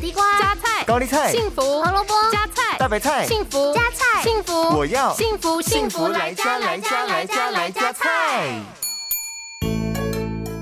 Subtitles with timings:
[0.00, 8.58] 地瓜、加菜、高丽菜、幸福、胡萝卜、加菜、大白菜、幸福、加菜、幸福，我要幸福幸福来加来加来加来加菜。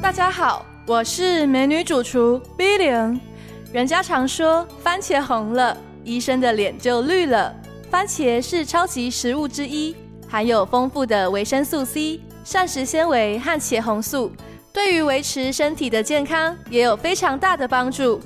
[0.03, 3.21] 大家好，我是美女主厨 B 零。
[3.73, 7.55] 人家常说番茄红了，医生的脸就绿了。
[7.93, 9.95] 番茄是超级食物之一，
[10.29, 14.33] 含有丰富的维生素 C、膳食纤维和茄红素，
[14.73, 18.21] 对于维持身体的健康也有非常大的帮助。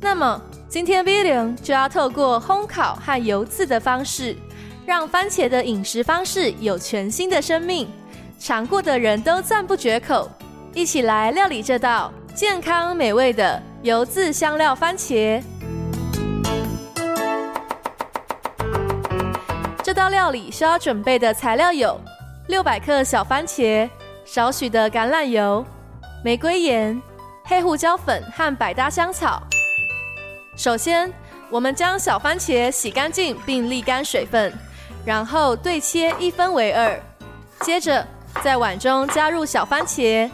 [0.00, 4.36] 那么，今天 V 零就要透过烘烤和油渍的方式，
[4.86, 7.88] 让番茄的饮食方式有全新的生命，
[8.38, 10.30] 尝过的人都赞不绝口。
[10.74, 15.42] 一起来料理这道健康美味的油渍香料番茄。
[19.82, 21.98] 这道料理需要准备的材料有：
[22.48, 23.88] 六百克小番茄、
[24.24, 25.64] 少许的橄榄油、
[26.22, 27.00] 玫瑰盐、
[27.44, 29.42] 黑胡椒粉和百搭香草。
[30.56, 31.12] 首先，
[31.50, 34.50] 我们将小番茄洗干净并沥干水分，
[35.04, 36.98] 然后对切一分为二。
[37.60, 38.04] 接着，
[38.42, 40.30] 在碗中加入小番茄，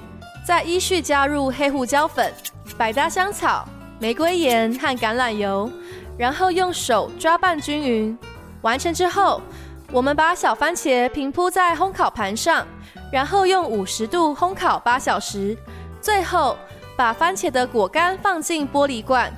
[0.46, 2.32] 再依序加入黑胡椒粉、
[2.78, 5.68] 百搭香草、玫瑰盐和橄榄油，
[6.16, 8.16] 然后用手抓拌均匀。
[8.60, 9.42] 完成之后，
[9.90, 12.64] 我们把小番茄平铺在烘烤盘上，
[13.12, 15.56] 然后用五十度烘烤八小时。
[16.00, 16.56] 最后，
[16.96, 19.32] 把番茄的果干放进玻璃罐，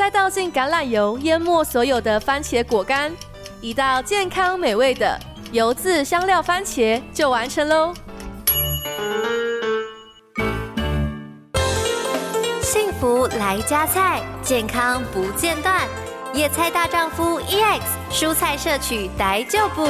[0.00, 3.12] 再倒进橄榄油淹没所有的番茄果干，
[3.60, 5.20] 一道健康美味的
[5.52, 7.92] 油渍香料番茄就完成喽！
[12.62, 15.86] 幸福来加菜，健康不间断。
[16.32, 19.86] 野菜大丈夫 EX，蔬菜摄取逮就补。